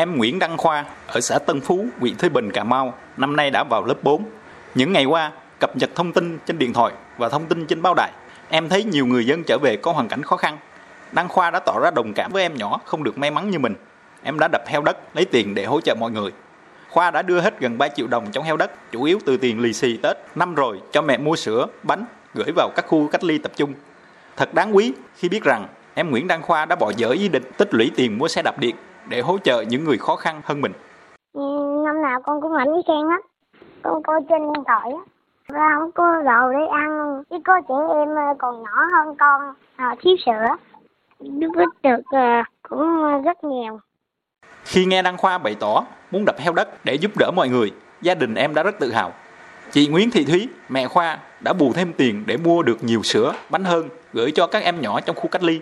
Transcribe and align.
Em 0.00 0.16
Nguyễn 0.16 0.38
Đăng 0.38 0.56
Khoa 0.56 0.84
ở 1.06 1.20
xã 1.20 1.38
Tân 1.38 1.60
Phú, 1.60 1.86
huyện 2.00 2.16
Thới 2.16 2.30
Bình, 2.30 2.50
Cà 2.52 2.64
Mau, 2.64 2.94
năm 3.16 3.36
nay 3.36 3.50
đã 3.50 3.64
vào 3.64 3.84
lớp 3.84 3.94
4. 4.02 4.24
Những 4.74 4.92
ngày 4.92 5.04
qua, 5.04 5.32
cập 5.60 5.76
nhật 5.76 5.90
thông 5.94 6.12
tin 6.12 6.38
trên 6.46 6.58
điện 6.58 6.72
thoại 6.72 6.92
và 7.16 7.28
thông 7.28 7.46
tin 7.46 7.66
trên 7.66 7.82
báo 7.82 7.94
đài, 7.94 8.10
em 8.48 8.68
thấy 8.68 8.84
nhiều 8.84 9.06
người 9.06 9.26
dân 9.26 9.44
trở 9.44 9.58
về 9.58 9.76
có 9.76 9.92
hoàn 9.92 10.08
cảnh 10.08 10.22
khó 10.22 10.36
khăn. 10.36 10.58
Đăng 11.12 11.28
Khoa 11.28 11.50
đã 11.50 11.58
tỏ 11.58 11.80
ra 11.80 11.90
đồng 11.90 12.12
cảm 12.14 12.32
với 12.32 12.42
em 12.42 12.56
nhỏ 12.56 12.80
không 12.84 13.04
được 13.04 13.18
may 13.18 13.30
mắn 13.30 13.50
như 13.50 13.58
mình. 13.58 13.74
Em 14.22 14.38
đã 14.38 14.48
đập 14.48 14.62
heo 14.66 14.82
đất 14.82 14.98
lấy 15.14 15.24
tiền 15.24 15.54
để 15.54 15.64
hỗ 15.64 15.80
trợ 15.80 15.94
mọi 15.94 16.10
người. 16.10 16.30
Khoa 16.90 17.10
đã 17.10 17.22
đưa 17.22 17.40
hết 17.40 17.60
gần 17.60 17.78
3 17.78 17.88
triệu 17.88 18.06
đồng 18.06 18.26
trong 18.32 18.44
heo 18.44 18.56
đất, 18.56 18.92
chủ 18.92 19.02
yếu 19.02 19.18
từ 19.26 19.36
tiền 19.36 19.60
lì 19.60 19.72
xì 19.72 19.96
Tết 19.96 20.16
năm 20.34 20.54
rồi 20.54 20.80
cho 20.92 21.02
mẹ 21.02 21.18
mua 21.18 21.36
sữa, 21.36 21.66
bánh, 21.82 22.04
gửi 22.34 22.52
vào 22.56 22.70
các 22.76 22.84
khu 22.88 23.08
cách 23.08 23.24
ly 23.24 23.38
tập 23.38 23.52
trung. 23.56 23.74
Thật 24.36 24.54
đáng 24.54 24.76
quý 24.76 24.92
khi 25.16 25.28
biết 25.28 25.42
rằng 25.44 25.66
em 25.94 26.10
Nguyễn 26.10 26.26
Đăng 26.26 26.42
Khoa 26.42 26.64
đã 26.64 26.76
bỏ 26.76 26.92
dở 26.96 27.08
ý 27.08 27.28
định 27.28 27.50
tích 27.56 27.74
lũy 27.74 27.90
tiền 27.96 28.18
mua 28.18 28.28
xe 28.28 28.42
đạp 28.42 28.58
điện 28.58 28.76
để 29.08 29.20
hỗ 29.20 29.38
trợ 29.38 29.60
những 29.60 29.84
người 29.84 29.98
khó 29.98 30.16
khăn 30.16 30.40
hơn 30.44 30.60
mình. 30.60 30.72
Ừ, 31.32 31.82
năm 31.84 32.02
nào 32.02 32.20
con 32.22 32.40
cũng 32.40 32.52
ảnh 32.52 32.72
với 32.72 32.82
khen 32.86 33.06
lắm. 33.08 33.20
Con 33.82 34.02
coi 34.02 34.20
trên 34.28 34.52
điện 34.52 34.64
thoại 34.66 34.90
á. 34.92 35.00
Và 35.48 35.70
không 35.78 35.92
có 35.92 36.22
đồ 36.22 36.52
để 36.52 36.66
ăn, 36.66 37.22
chứ 37.30 37.36
có 37.44 37.60
trẻ 37.68 37.74
em 37.94 38.08
ờ, 38.08 38.34
còn 38.38 38.62
nhỏ 38.62 38.84
hơn 38.96 39.16
con, 39.18 39.54
à, 39.76 39.94
thiếu 40.00 40.16
sữa. 40.26 40.56
Đức 41.20 41.48
ít 41.54 41.68
được 41.82 42.02
à, 42.10 42.44
cũng 42.68 43.22
rất 43.22 43.44
nhiều. 43.44 43.80
Khi 44.64 44.84
nghe 44.84 45.02
Đăng 45.02 45.16
Khoa 45.16 45.38
bày 45.38 45.56
tỏ 45.60 45.84
muốn 46.10 46.24
đập 46.24 46.36
heo 46.38 46.52
đất 46.52 46.84
để 46.84 46.94
giúp 46.94 47.10
đỡ 47.18 47.30
mọi 47.36 47.48
người, 47.48 47.72
gia 48.00 48.14
đình 48.14 48.34
em 48.34 48.54
đã 48.54 48.62
rất 48.62 48.78
tự 48.78 48.92
hào. 48.92 49.12
Chị 49.70 49.88
Nguyễn 49.88 50.10
Thị 50.10 50.24
Thúy, 50.24 50.48
mẹ 50.68 50.88
Khoa 50.88 51.18
đã 51.40 51.52
bù 51.52 51.72
thêm 51.72 51.92
tiền 51.92 52.24
để 52.26 52.36
mua 52.36 52.62
được 52.62 52.84
nhiều 52.84 53.02
sữa, 53.02 53.32
bánh 53.50 53.64
hơn 53.64 53.88
gửi 54.12 54.30
cho 54.34 54.46
các 54.46 54.62
em 54.62 54.80
nhỏ 54.80 55.00
trong 55.00 55.16
khu 55.16 55.28
cách 55.28 55.42
ly. 55.42 55.60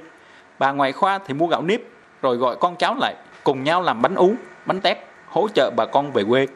Bà 0.59 0.73
ngoại 0.73 0.93
Khoa 0.93 1.19
thì 1.19 1.35
mua 1.35 1.47
gạo 1.47 1.63
nếp 1.63 1.81
rồi 2.23 2.37
gọi 2.37 2.57
con 2.61 2.77
cháu 2.77 2.95
lại 3.01 3.15
cùng 3.47 3.65
nhau 3.65 3.83
làm 3.83 4.03
bánh 4.03 4.15
ú, 4.15 4.35
bánh 4.67 4.81
tét, 4.81 4.99
hỗ 5.27 5.49
trợ 5.55 5.71
bà 5.77 5.87
con 5.87 6.13
về 6.13 6.25
quê. 6.25 6.47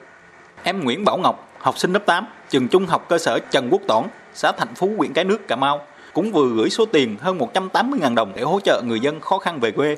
Em 0.62 0.85
Nguyễn 0.85 1.05
Bảo 1.05 1.17
Ngọc, 1.17 1.48
học 1.59 1.78
sinh 1.78 1.92
lớp 1.92 2.06
8, 2.06 2.27
trường 2.48 2.69
trung 2.69 2.87
học 2.87 3.06
cơ 3.09 3.19
sở 3.19 3.39
Trần 3.51 3.69
Quốc 3.70 3.83
Toản, 3.89 4.05
xã 4.34 4.53
Thạnh 4.53 4.75
Phú, 4.75 4.95
huyện 4.97 5.12
Cái 5.12 5.25
Nước, 5.25 5.48
Cà 5.48 5.56
Mau, 5.56 5.87
cũng 6.12 6.33
vừa 6.33 6.48
gửi 6.56 6.70
số 6.70 6.84
tiền 6.87 7.17
hơn 7.20 7.39
180.000 7.39 8.14
đồng 8.14 8.33
để 8.37 8.42
hỗ 8.42 8.61
trợ 8.61 8.83
người 8.87 9.01
dân 9.01 9.20
khó 9.20 9.39
khăn 9.39 9.61
về 9.61 9.70
quê. 9.70 9.97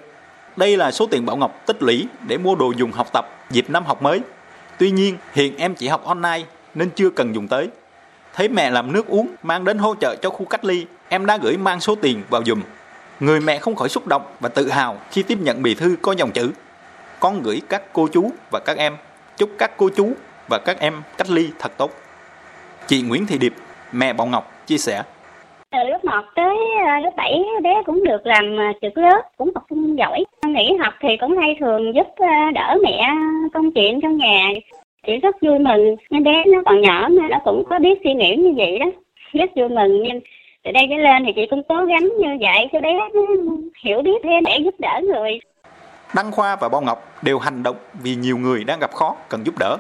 Đây 0.57 0.77
là 0.77 0.91
số 0.91 1.07
tiền 1.07 1.27
Bảo 1.27 1.37
Ngọc 1.37 1.67
tích 1.67 1.83
lũy 1.83 2.07
để 2.27 2.39
mua 2.39 2.55
đồ 2.55 2.73
dùng 2.77 2.93
học 2.93 3.07
tập 3.13 3.27
dịp 3.51 3.71
năm 3.71 3.85
học 3.85 4.03
mới. 4.03 4.21
Tuy 4.79 4.91
nhiên, 4.91 5.17
hiện 5.33 5.57
em 5.57 5.75
chỉ 5.75 5.89
học 5.89 6.05
online 6.05 6.43
nên 6.75 6.91
chưa 6.91 7.11
cần 7.11 7.35
dùng 7.35 7.49
tới. 7.49 7.69
Thấy 8.35 8.49
mẹ 8.49 8.71
làm 8.71 8.93
nước 8.93 9.07
uống 9.07 9.29
mang 9.43 9.65
đến 9.65 9.79
hỗ 9.79 9.95
trợ 10.01 10.17
cho 10.23 10.31
khu 10.31 10.45
cách 10.45 10.65
ly, 10.65 10.87
em 11.09 11.27
đã 11.27 11.37
gửi 11.37 11.57
mang 11.57 11.81
số 11.81 11.95
tiền 11.95 12.23
vào 12.31 12.43
dùm. 12.45 12.63
Người 13.21 13.41
mẹ 13.41 13.59
không 13.59 13.75
khỏi 13.75 13.89
xúc 13.89 14.07
động 14.07 14.23
và 14.41 14.49
tự 14.49 14.69
hào 14.69 14.99
khi 15.11 15.23
tiếp 15.23 15.39
nhận 15.41 15.63
bì 15.63 15.75
thư 15.75 15.97
có 16.03 16.13
dòng 16.13 16.31
chữ 16.33 16.51
con 17.23 17.43
gửi 17.43 17.61
các 17.69 17.83
cô 17.93 18.09
chú 18.13 18.31
và 18.51 18.61
các 18.67 18.77
em, 18.77 18.93
chúc 19.37 19.51
các 19.59 19.71
cô 19.77 19.89
chú 19.97 20.13
và 20.51 20.59
các 20.67 20.81
em 20.81 20.93
cách 21.19 21.31
ly 21.31 21.47
thật 21.59 21.73
tốt. 21.79 21.91
Chị 22.87 23.03
Nguyễn 23.09 23.27
Thị 23.27 23.39
Điệp, 23.39 23.53
mẹ 23.93 24.13
Bảo 24.13 24.27
Ngọc 24.27 24.67
chia 24.67 24.77
sẻ. 24.77 25.03
Từ 25.71 25.79
lớp 25.89 26.05
1 26.05 26.13
tới 26.37 26.57
à, 26.87 27.01
lớp 27.01 27.11
7 27.17 27.43
bé 27.63 27.83
cũng 27.87 28.05
được 28.05 28.27
làm 28.27 28.61
à, 28.61 28.73
trực 28.83 28.99
lớp, 28.99 29.23
cũng 29.37 29.51
học 29.55 29.65
sinh 29.71 29.97
giỏi. 29.97 30.25
Nghỉ 30.47 30.77
học 30.81 30.95
thì 31.01 31.09
cũng 31.21 31.39
hay 31.39 31.57
thường 31.61 31.95
giúp 31.95 32.07
à, 32.17 32.51
đỡ 32.55 32.77
mẹ 32.83 33.09
công 33.55 33.73
chuyện 33.73 34.01
trong 34.01 34.17
nhà. 34.17 34.49
Chị 35.07 35.17
rất 35.17 35.37
vui 35.43 35.59
mừng, 35.59 35.97
nên 36.11 36.25
bé 36.25 36.45
nó 36.47 36.63
còn 36.67 36.81
nhỏ 36.81 37.09
mà 37.11 37.29
nó 37.29 37.39
cũng 37.45 37.65
có 37.71 37.79
biết 37.79 37.99
suy 38.05 38.15
nghĩ 38.15 38.37
như 38.37 38.53
vậy 38.57 38.79
đó. 38.79 38.87
Rất 39.33 39.51
vui 39.57 39.69
mừng 39.69 40.03
nhưng 40.03 40.21
từ 40.65 40.73
đây 40.73 40.87
trở 40.91 40.97
lên 40.97 41.25
thì 41.27 41.33
chị 41.33 41.47
cũng 41.51 41.63
cố 41.69 41.85
gắng 41.85 42.09
như 42.19 42.29
vậy 42.41 42.69
cho 42.73 42.81
bé 42.81 42.99
hiểu 43.85 44.03
biết 44.03 44.21
thêm 44.25 44.45
để 44.45 44.59
giúp 44.65 44.75
đỡ 44.79 45.01
người. 45.03 45.41
Đăng 46.15 46.33
Khoa 46.33 46.57
và 46.57 46.69
Bao 46.69 46.81
Ngọc 46.81 47.23
đều 47.23 47.39
hành 47.39 47.63
động 47.63 47.77
vì 47.95 48.15
nhiều 48.15 48.39
người 48.39 48.65
đang 48.65 48.79
gặp 48.81 48.95
khó 48.95 49.17
cần 49.29 49.47
giúp 49.47 49.55
đỡ. 49.59 49.77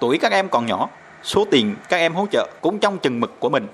Tuổi 0.00 0.18
các 0.18 0.32
em 0.32 0.48
còn 0.48 0.66
nhỏ, 0.66 0.88
số 1.22 1.44
tiền 1.50 1.76
các 1.88 1.96
em 1.96 2.14
hỗ 2.14 2.26
trợ 2.32 2.48
cũng 2.60 2.78
trong 2.78 2.98
chừng 2.98 3.20
mực 3.20 3.40
của 3.40 3.48
mình. 3.48 3.66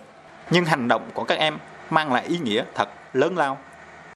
Nhưng 0.50 0.64
hành 0.64 0.88
động 0.88 1.10
của 1.14 1.24
các 1.24 1.38
em 1.38 1.58
mang 1.90 2.12
lại 2.12 2.24
ý 2.28 2.38
nghĩa 2.38 2.64
thật 2.74 2.88
lớn 3.12 3.36
lao 3.36 3.58